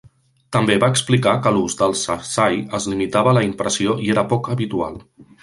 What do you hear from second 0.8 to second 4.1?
va explicar que l'ús del shazai es limitava a la impressió